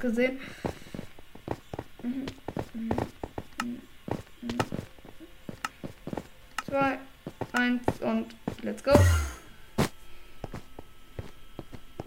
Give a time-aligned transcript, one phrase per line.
[0.00, 0.40] gesehen?
[6.66, 6.98] Zwei,
[7.52, 8.26] eins und
[8.62, 8.92] let's go.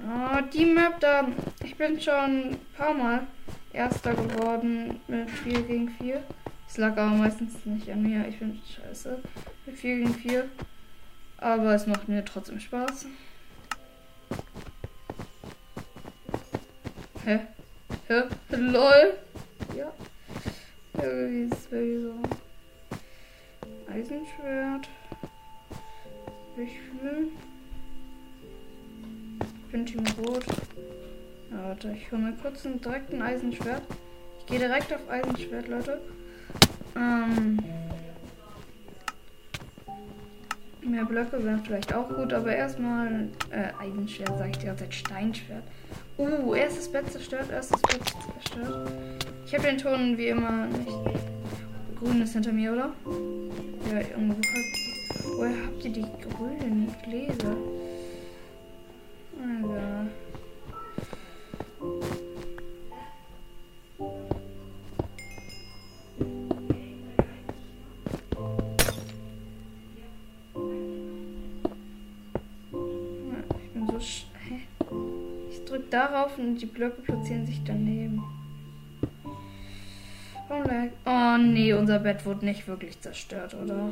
[0.06, 1.28] Oh, die Map da.
[1.64, 3.28] Ich bin schon ein paar Mal
[3.74, 6.24] Erster geworden mit 4 gegen 4.
[6.68, 8.28] Es lag aber meistens nicht an mir.
[8.28, 9.20] Ich bin scheiße
[9.66, 10.50] mit 4 gegen 4.
[11.38, 13.08] Aber es macht mir trotzdem Spaß.
[17.26, 17.40] Hä?
[18.14, 18.22] Hä?
[18.52, 19.14] LOL?
[19.76, 19.92] Ja.
[21.02, 22.14] Irgendwie ist irgendwie so.
[23.92, 24.88] Eisenschwert.
[26.56, 27.28] Ich fühle.
[29.40, 30.46] Ich bin Team Rot.
[31.50, 33.82] Ja, warte, ich hole mir kurz einen direkten Eisenschwert.
[34.42, 36.00] Ich gehe direkt auf Eisenschwert, Leute.
[36.96, 37.58] Ähm.
[40.86, 44.94] Mehr Blöcke wären vielleicht auch gut, aber erstmal äh, Eisenschwert, sage ich die ganze Zeit
[44.94, 45.64] Steinschwert.
[46.18, 48.02] Uh, erstes Bett zerstört, erstes Bett
[48.42, 48.92] zerstört.
[49.46, 50.98] Ich habe den Ton wie immer nicht.
[52.00, 52.94] Grün ist hinter mir, oder?
[53.92, 54.84] Ja, irgendwo habt
[55.38, 57.56] Woher habt ihr die grünen Gläser?
[59.42, 60.23] Also.
[75.94, 78.24] Darauf und die Blöcke platzieren sich daneben.
[80.50, 80.64] Oh,
[81.06, 83.92] oh nee, unser Bett wurde nicht wirklich zerstört, oder?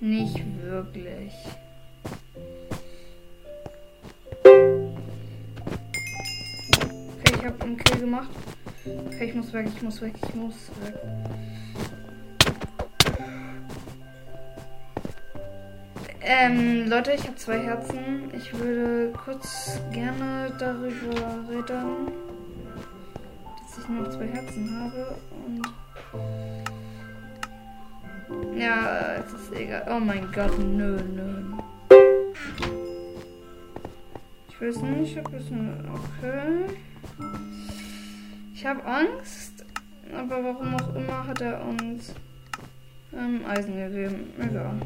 [0.00, 1.32] Nicht wirklich.
[7.22, 8.28] Okay, ich habe einen Kill gemacht.
[9.06, 10.94] Okay, ich muss weg, ich muss weg, ich muss weg.
[16.26, 18.32] Ähm, Leute, ich habe zwei Herzen.
[18.34, 22.12] Ich würde kurz gerne darüber reden,
[23.60, 25.62] dass ich noch zwei Herzen habe und
[28.58, 29.86] ja, es ist egal.
[29.90, 31.58] Oh mein Gott, nö, nö.
[34.48, 35.86] Ich weiß nicht, ob es ein.
[35.92, 36.74] Okay.
[38.54, 39.66] Ich habe Angst,
[40.10, 42.14] aber warum auch immer hat er uns
[43.12, 44.32] ähm, Eisen gegeben.
[44.38, 44.80] Egal.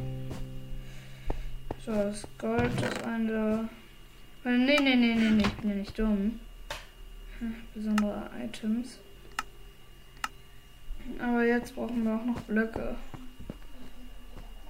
[1.89, 3.67] Das Gold ist eine.
[4.45, 6.39] Äh, nee, nee, nee, nee, nee, ich bin ja nicht dumm.
[7.39, 8.99] Hm, Besondere Items.
[11.19, 12.95] Aber jetzt brauchen wir auch noch Blöcke.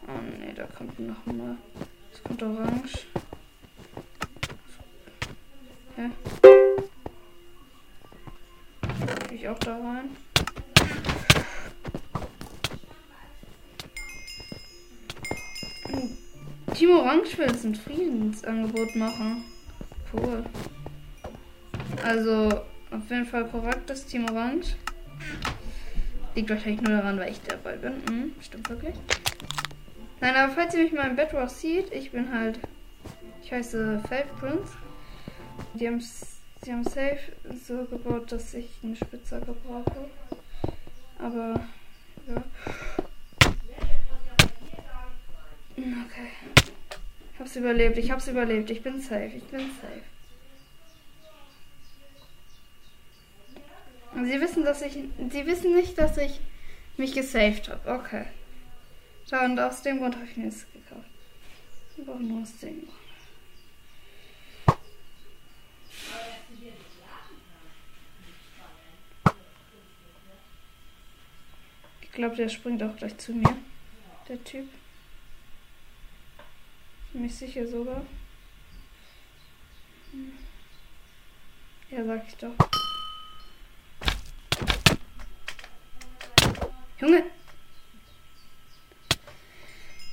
[0.07, 1.57] Oh nee, da kommt noch mal.
[2.13, 3.07] Es kommt orange.
[5.97, 6.11] Hä?
[9.29, 10.17] Geh ich auch da rein?
[16.79, 19.43] Team Orange will jetzt ein Friedensangebot machen.
[20.13, 20.45] Cool.
[22.05, 24.77] Also, auf jeden Fall korrektes Team Orange.
[26.37, 27.95] Liegt wahrscheinlich nur daran, weil ich dabei bin.
[28.09, 28.95] Hm, stimmt wirklich.
[30.21, 32.61] Nein, aber falls ihr mich mal im Bedrock sieht, ich bin halt.
[33.43, 34.75] Ich heiße Feld Prince.
[35.75, 36.01] Die haben,
[36.65, 37.19] die haben safe
[37.67, 40.09] so gebaut, dass ich eine Spitzhacke brauche.
[41.19, 41.61] Aber,
[42.29, 42.45] ja.
[45.77, 46.58] Okay.
[47.39, 50.03] Ich hab's überlebt, ich hab's überlebt, ich bin safe, ich bin safe.
[54.27, 54.95] Sie wissen, dass ich.
[54.95, 56.41] Sie wissen nicht, dass ich
[56.97, 58.01] mich gesaved habe.
[58.01, 58.25] Okay.
[59.27, 61.09] Ja, und aus dem Grund habe ich mir das gekauft.
[61.97, 62.93] Ich brauche nur aus dem Grund.
[72.01, 73.57] Ich glaube, der springt auch gleich zu mir.
[74.29, 74.69] Der Typ.
[77.13, 78.03] Ziemlich sicher sogar.
[81.91, 82.55] Ja, sag ich doch.
[86.99, 87.23] Junge!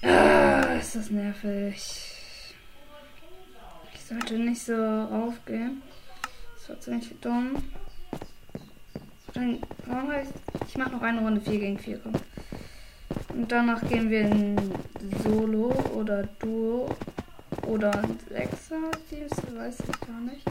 [0.01, 1.75] Ah, ist das nervig.
[3.93, 5.81] Ich sollte nicht so raufgehen.
[6.55, 7.71] Das war ziemlich dumm.
[9.33, 10.33] Dann, warum heißt,
[10.67, 12.13] ich mache noch eine Runde 4 gegen 4, komm.
[13.35, 14.55] Und danach gehen wir in
[15.21, 16.95] Solo oder Duo
[17.63, 17.91] oder
[18.29, 20.45] Sechser Teams, weiß ich gar nicht.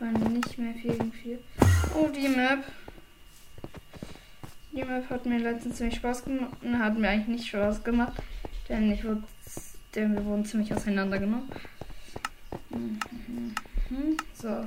[0.00, 1.38] Weil nicht mehr 4 gegen 4.
[1.94, 2.64] Oh, die Map.
[4.72, 6.50] Die Map hat mir letztens ziemlich Spaß gemacht.
[6.78, 8.20] Hat mir eigentlich nicht Spaß gemacht.
[8.68, 9.22] Denn ich wurde,
[9.94, 11.48] denn wir wurden ziemlich auseinandergenommen.
[12.68, 14.16] Mhm.
[14.34, 14.48] So.
[14.48, 14.66] Ja.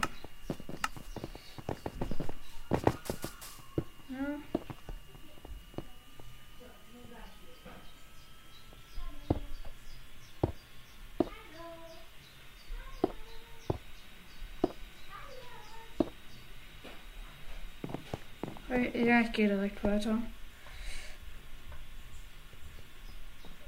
[18.94, 20.19] Ja, ich gehe direkt weiter.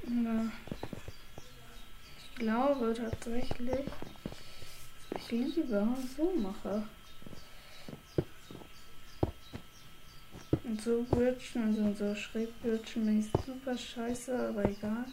[0.04, 0.10] Ich
[2.34, 3.86] glaube tatsächlich,
[5.08, 6.82] dass ich lieber so mache.
[10.64, 15.06] Und so bridgen, also so schräg bridgen bin ich super scheiße, aber egal.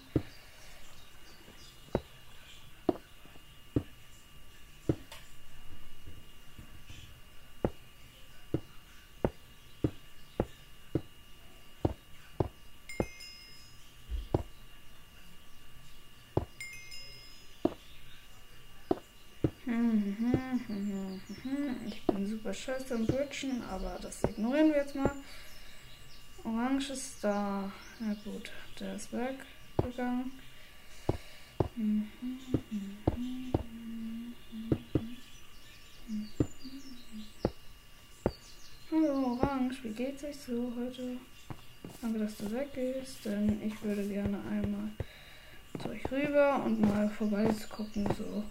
[21.85, 25.11] Ich bin super scheiße am Bridgen, aber das ignorieren wir jetzt mal.
[26.43, 27.71] Orange ist da.
[27.99, 30.31] Na gut, der ist weggegangen.
[38.91, 41.17] Hallo Orange, wie geht's euch so heute?
[42.01, 44.89] Danke, dass du weggehst, denn ich würde gerne einmal
[45.81, 48.43] zu euch rüber und mal vorbei gucken, so.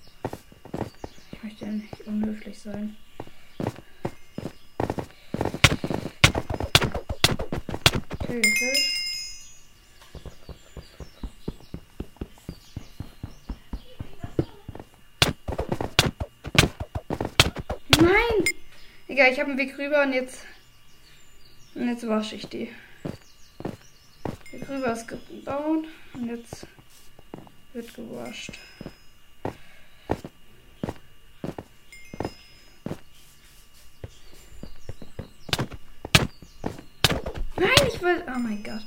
[1.33, 2.97] Ich möchte ja nicht unhöflich sein.
[8.29, 8.43] Okay.
[17.99, 18.45] Nein!
[19.09, 20.45] Egal, ich habe einen Weg rüber und jetzt.
[21.75, 22.71] Und jetzt wasche ich die.
[24.51, 26.67] Weg rüber ist gebaut und jetzt
[27.73, 28.53] wird gewascht.
[38.03, 38.25] Wollte.
[38.29, 38.87] Oh mein Gott.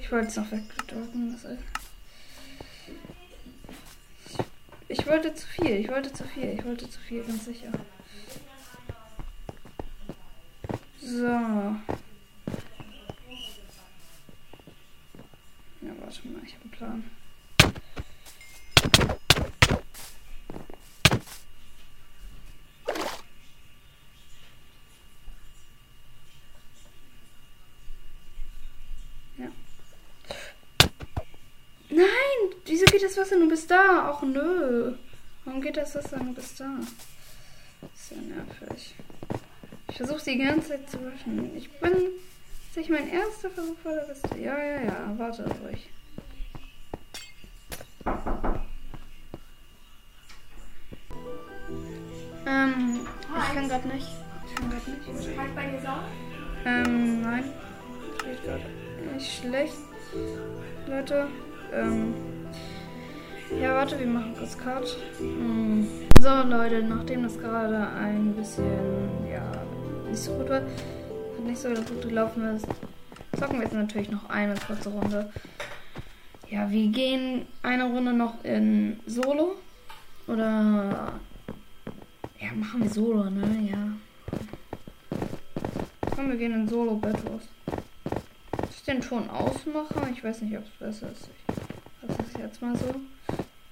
[0.00, 1.36] Ich wollte es noch wegdrücken.
[4.88, 5.72] Ich wollte zu viel.
[5.80, 6.54] Ich wollte zu viel.
[6.54, 7.72] Ich wollte zu viel, ganz sicher.
[11.00, 11.26] So.
[11.26, 11.76] Ja,
[16.00, 17.04] warte mal, ich habe einen Plan.
[32.98, 34.14] geht das Wasser nur bis da?
[34.14, 34.94] Ach nö.
[35.44, 36.64] Warum geht das Wasser nur bis da?
[37.80, 38.94] Das ist ja nervig.
[39.90, 41.56] Ich versuche die ganze Zeit zu waschen.
[41.56, 41.92] Ich bin.
[41.92, 44.38] Ist nicht mein erster Versuch vor der Beste.
[44.38, 45.14] Ja, ja, ja.
[45.16, 45.90] Warte ruhig.
[52.46, 54.08] Ähm, ich kann gerade nicht.
[54.46, 55.38] Ich kann gerade nicht.
[55.38, 55.98] Halt bei dir Sau?
[56.64, 57.44] Ähm, nein.
[58.24, 59.76] Geht gerade nicht schlecht.
[60.86, 61.28] Leute,
[61.72, 62.37] ähm.
[63.56, 64.96] Ja, warte, wir machen kurz Cut.
[65.18, 65.86] Hm.
[66.20, 69.50] So, Leute, nachdem das gerade ein bisschen, ja,
[70.06, 70.62] nicht so gut war,
[71.44, 72.66] nicht so gut gelaufen ist,
[73.38, 75.32] zocken wir jetzt natürlich noch eine kurze Runde.
[76.50, 79.56] Ja, wir gehen eine Runde noch in Solo.
[80.26, 81.14] Oder.
[82.40, 83.70] Ja, machen wir Solo, ne?
[83.70, 83.78] Ja.
[86.14, 87.24] Komm, wir gehen in Solo Battles.
[87.24, 90.12] Soll ich den Ton ausmachen?
[90.12, 91.28] Ich weiß nicht, ob es besser ist.
[91.47, 91.47] Ich
[92.38, 92.94] jetzt mal so.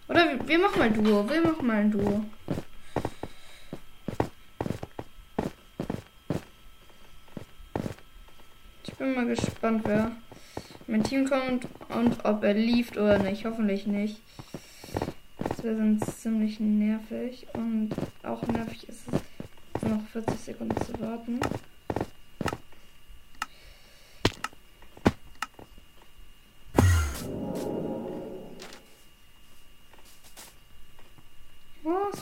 [0.08, 1.28] Oder wir, machen mal Duo.
[1.28, 2.24] Wir machen mal ein Duo.
[8.84, 10.12] Ich bin mal gespannt, wer
[10.86, 13.44] mein Team kommt und ob er lieft oder nicht.
[13.44, 14.20] Hoffentlich nicht.
[15.38, 17.46] Das wäre sonst ziemlich nervig.
[17.52, 17.90] Und
[18.22, 21.40] auch nervig ist es, noch 40 Sekunden zu warten.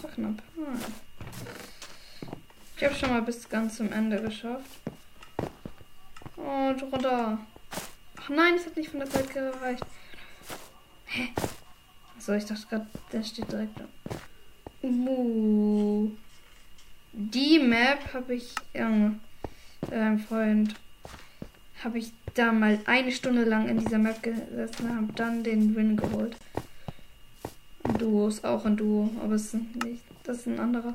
[0.03, 0.43] Knapp.
[0.57, 0.81] Hm.
[2.77, 4.69] Ich habe schon mal bis ganz zum Ende geschafft.
[6.37, 7.39] Und runter.
[8.17, 9.85] Ach nein, es hat nicht von der Zeit gereicht.
[11.07, 11.29] Hä?
[12.19, 13.85] So, ich dachte gerade, der steht direkt da.
[14.83, 16.11] Uh.
[17.13, 19.21] Die Map habe ich, Junge,
[19.91, 20.75] äh, Freund,
[21.85, 25.77] habe ich da mal eine Stunde lang in dieser Map gesessen und habe dann den
[25.77, 26.37] Win geholt.
[28.05, 30.05] Duo ist auch ein Duo, aber es ist nicht.
[30.25, 30.93] Das ist ein anderer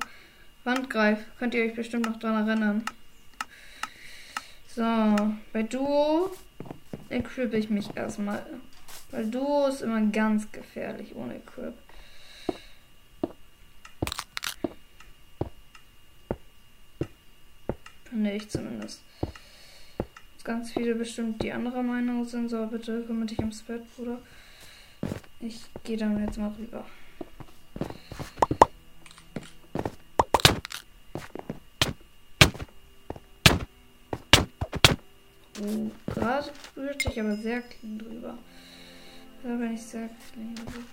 [0.64, 1.18] Wandgreif.
[1.40, 2.84] Könnt ihr euch bestimmt noch dran erinnern.
[4.68, 4.84] So,
[5.52, 6.30] bei Duo
[7.10, 8.46] equippe ich mich erstmal.
[9.10, 11.74] Weil Duo ist immer ganz gefährlich ohne Equip.
[18.06, 19.02] Finde ich zumindest.
[20.44, 22.50] Ganz viele bestimmt die andere Meinung sind.
[22.50, 24.20] So, bitte kümmere dich ums Bett, Bruder.
[25.40, 26.86] Ich gehe dann jetzt mal rüber.
[36.80, 38.38] Da rührte ich aber sehr clean drüber.
[39.44, 40.86] Da bin ich sehr clean drüber.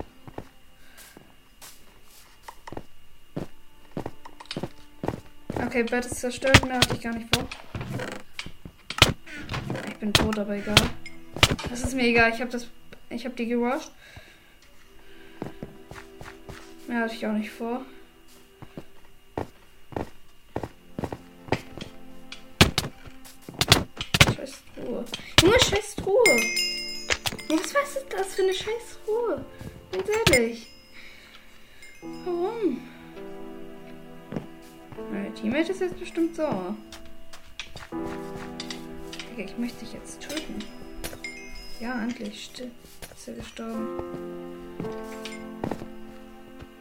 [5.64, 7.46] Okay, Bett ist zerstört, mehr hatte ich gar nicht vor.
[9.86, 10.74] Ich bin tot, aber egal.
[11.70, 12.66] Das ist mir egal, ich habe das.
[13.08, 13.92] Ich habe die gewascht.
[16.88, 17.86] Mehr hatte ich auch nicht vor.
[28.16, 29.44] Das für eine scheiß Truhe?
[29.92, 30.66] Ganz ehrlich.
[32.24, 32.80] Warum?
[35.12, 36.76] Mein Teammate ist jetzt bestimmt sauer.
[39.36, 40.64] Ich möchte dich jetzt töten.
[41.80, 42.50] Ja, endlich.
[42.54, 44.02] Ist er gestorben.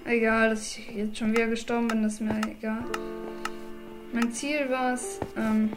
[0.06, 2.86] Egal, dass ich jetzt schon wieder gestorben bin, ist mir egal.
[4.13, 5.74] Mein Ziel war es, ähm,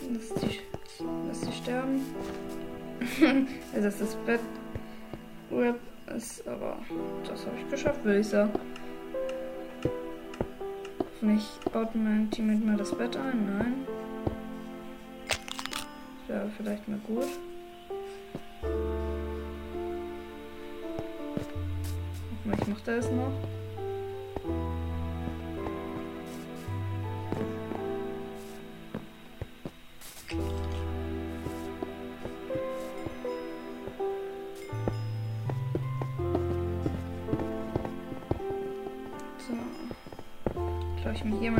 [0.00, 0.60] dass die,
[1.28, 2.00] dass die sterben.
[3.74, 4.40] also, das Bett
[5.50, 5.78] Rip
[6.16, 6.78] ist, aber
[7.28, 8.50] das habe ich geschafft, würde ich sagen.
[10.98, 13.46] Hoffentlich baut mein Team mit mir das Bett ein.
[13.58, 13.74] Nein.
[15.28, 17.26] Das wäre vielleicht mal gut.
[22.66, 23.32] Macht er es noch.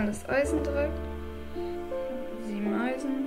[0.06, 0.98] Das Eisen direkt.
[2.46, 3.26] Sieben Eisen.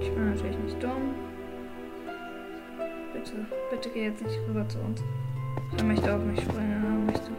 [0.00, 1.14] Ich bin natürlich nicht dumm.
[3.12, 5.00] Bitte, bitte geh jetzt nicht rüber zu uns.
[5.76, 7.30] Er möchte auf mich springen, er möchte.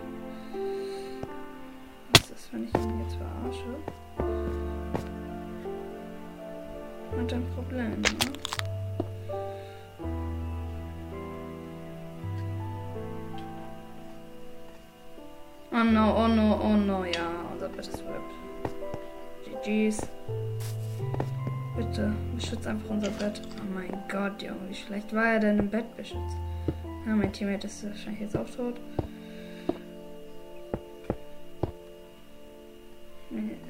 [2.13, 3.75] Was ist wenn ich ihn jetzt verarsche?
[7.17, 8.49] Hat ein Problem, ne?
[15.80, 19.64] Oh no, oh no, oh no, ja, unser Bett ist ripped.
[19.64, 20.02] GG's.
[21.78, 23.42] Bitte, beschützt einfach unser Bett.
[23.56, 26.36] Oh mein Gott, Junge, wie schlecht war er denn im Bett beschützt?
[27.08, 28.76] Ja, mein Teammate ist wahrscheinlich jetzt auch tot.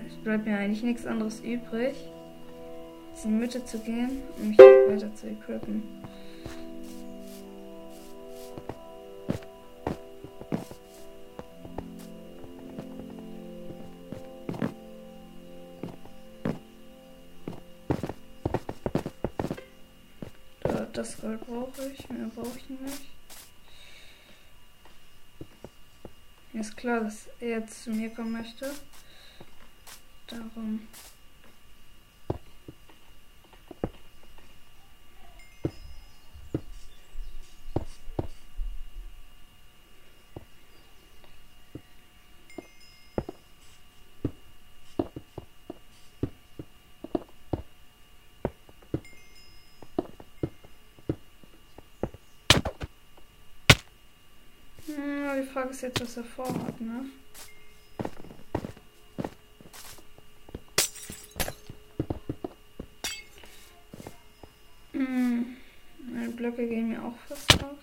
[0.08, 1.94] Es bleibt mir eigentlich nichts anderes übrig,
[3.12, 5.84] als in die Mitte zu gehen und mich weiter zu equippen.
[21.29, 23.01] Gold brauche ich, mehr brauche ich nicht.
[26.51, 28.74] Mir ist klar, dass er jetzt zu mir kommen möchte.
[30.25, 30.88] Darum.
[54.95, 57.06] Hm, die Frage ist jetzt, was er vorhat, ne?
[64.94, 65.58] Hm,
[66.13, 67.75] meine Blöcke gehen mir auch fast auf.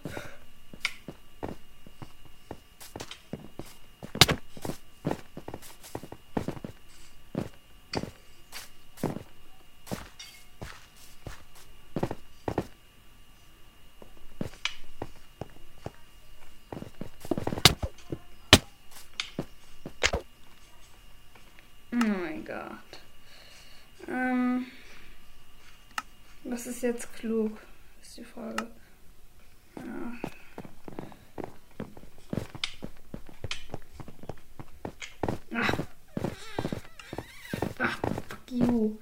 [22.06, 23.00] Oh mein Gott.
[24.06, 24.66] Ähm,
[26.66, 27.56] was ist jetzt klug?
[28.02, 28.66] Ist die Frage.
[29.76, 30.12] Ja.
[35.54, 35.72] Ach.
[37.78, 38.96] Ach, fuck you.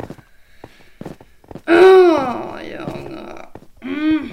[1.66, 3.48] Oh, Junge.
[3.80, 4.30] Mm.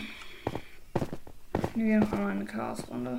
[1.76, 3.18] Wir noch einmal eine Chaosrunde.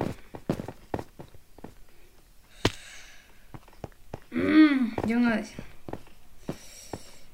[4.31, 5.41] Mm, Junge.
[5.41, 5.55] ich-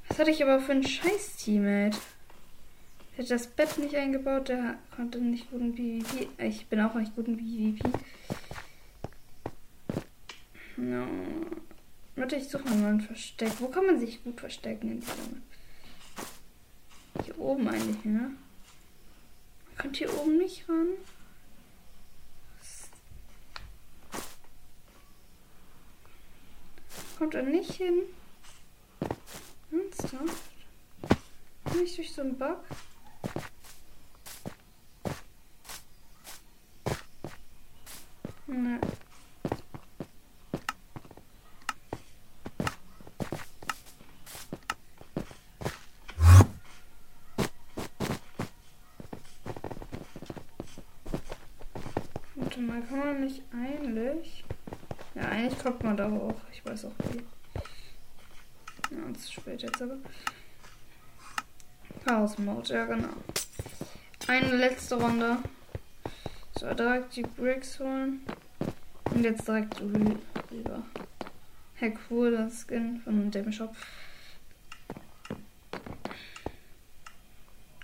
[0.09, 1.99] Was hatte ich aber für ein scheiß Teammate?
[3.19, 6.29] Hat das Bett nicht eingebaut, der konnte nicht gut in PvP.
[6.39, 7.91] Ich bin auch nicht gut in PvP.
[10.77, 11.05] No.
[12.15, 13.51] Warte, ich suche mal ein Versteck.
[13.59, 15.43] Wo kann man sich gut verstecken in dieser Map?
[17.25, 18.31] Hier oben eigentlich, ne?
[19.67, 20.87] Man kommt hier oben nicht ran.
[27.19, 28.03] kommt er nicht hin?
[29.73, 30.53] Ernsthaft?
[31.75, 32.61] Nicht durch so einen Bug?
[38.59, 38.81] Ne.
[52.35, 54.45] Warte mal, kann man nicht eigentlich...
[55.15, 56.35] Ja, eigentlich kommt man da hoch.
[56.53, 57.19] Ich weiß auch wie.
[58.93, 59.99] Ja, es ist spät jetzt aber.
[62.05, 63.15] Chaos Mode, ja genau.
[64.27, 65.37] Eine letzte Runde.
[66.59, 68.27] So, direkt die Bricks holen.
[69.19, 70.85] Und jetzt direkt rüber.
[71.75, 73.75] Hey, cool, das Skin von dem Shop.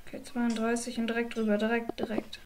[0.06, 2.38] Okay, 32 und direkt rüber, direkt, direkt.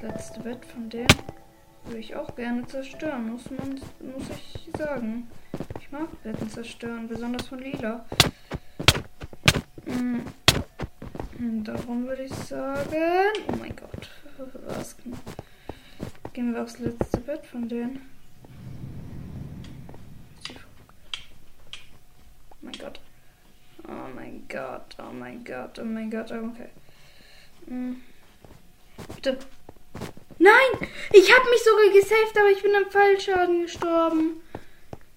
[0.00, 1.06] Letzte Bett von dem
[1.84, 5.28] würde ich auch gerne zerstören, muss man, muss ich sagen.
[5.80, 8.04] Ich mag Betten zerstören, besonders von Lila.
[9.86, 10.20] Mm.
[11.62, 14.10] Darum würde ich sagen, oh mein Gott,
[14.66, 14.96] was?
[16.32, 18.00] Gehen wir aufs letzte Bett von denen.
[22.50, 23.00] Oh mein Gott.
[23.86, 26.70] Oh mein Gott, oh mein Gott, oh mein Gott, okay.
[27.68, 28.02] Hm.
[29.14, 29.38] Bitte.
[30.38, 30.88] Nein!
[31.12, 34.42] Ich habe mich sogar gesaved, aber ich bin am Fallschaden gestorben.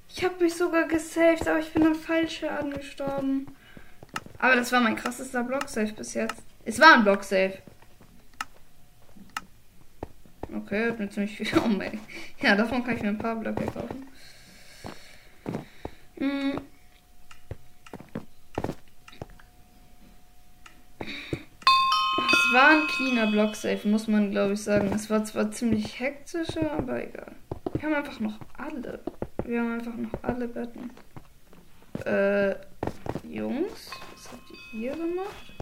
[0.10, 3.48] Ich habe mich sogar gesaved, aber ich bin am Fallschaden gestorben.
[4.38, 6.44] Aber das war mein krassester Blocksave bis jetzt.
[6.66, 7.60] Es war ein Blocksave.
[10.56, 11.48] Okay, hat mir ziemlich viel.
[11.60, 12.00] Oh mein.
[12.42, 14.08] Ja, davon kann ich mir ein paar Blöcke kaufen.
[16.18, 16.62] Hm.
[22.52, 24.92] War ein cleaner Blocksave, muss man glaube ich sagen.
[24.94, 27.36] Es war zwar ziemlich hektischer, aber egal.
[27.74, 29.00] Wir haben einfach noch alle.
[29.44, 30.90] Wir haben einfach noch alle Betten.
[32.06, 32.56] Äh,
[33.28, 35.54] Jungs, was habt ihr hier gemacht?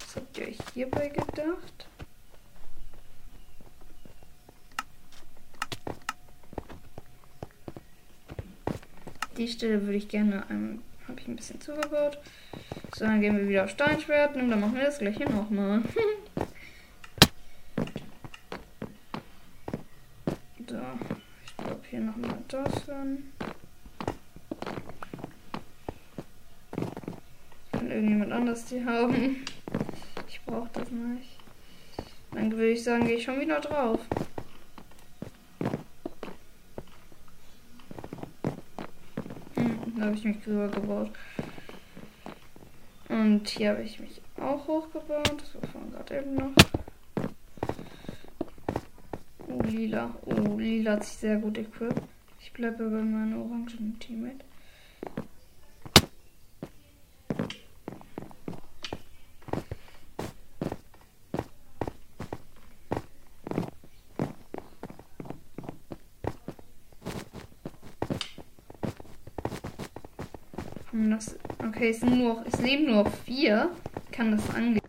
[0.00, 1.88] Was habt ihr euch hierbei gedacht?
[9.36, 12.18] Die Stelle würde ich gerne, ähm, habe ich ein bisschen zugebaut.
[12.94, 15.82] So, dann gehen wir wieder auf Steinschwert und dann machen wir das gleiche nochmal.
[20.68, 20.80] so,
[21.44, 22.38] ich glaube hier nochmal
[22.98, 23.22] an.
[27.72, 29.44] Kann irgendjemand anders die haben.
[30.28, 31.38] Ich brauche das nicht.
[32.32, 34.00] Dann würde ich sagen, gehe ich schon wieder drauf.
[39.54, 41.10] Hm, da habe ich mich drüber gebaut.
[43.08, 45.40] Und hier habe ich mich auch hochgebaut.
[45.40, 46.52] Das war von gerade eben noch.
[49.48, 50.14] Oh, lila.
[50.26, 52.02] Oh, lila hat sich sehr gut equipped.
[52.48, 54.44] Ich bleibe bei meinem orangen Teammate.
[70.90, 71.18] Hm,
[71.68, 73.70] okay, es, sind nur, es leben nur vier.
[74.10, 74.87] Kann das angehen?